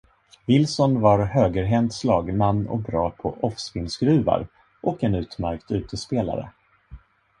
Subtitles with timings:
[0.47, 4.47] Wilson var högerhänt slagman och bra på off-spin-skruvar
[4.81, 6.49] och en utmärkt utespelare.